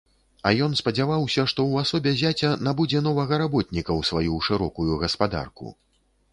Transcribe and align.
А 0.49 0.51
ён 0.67 0.71
спадзяваўся, 0.79 1.43
што 1.51 1.59
ў 1.67 1.83
асобе 1.85 2.13
зяця 2.23 2.49
набудзе 2.69 3.03
новага 3.11 3.41
работніка 3.45 3.91
ў 3.99 4.13
сваю 4.13 4.43
шырокую 4.51 5.01
гаспадарку. 5.07 5.65